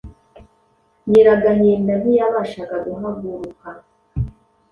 Nyiragahinda 1.09 1.93
ntiyabashaga 2.01 2.75
guhaguruka 2.85 3.67